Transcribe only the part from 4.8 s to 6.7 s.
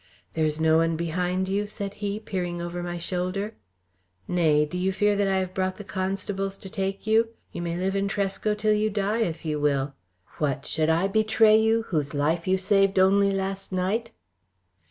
fear that I have brought the constables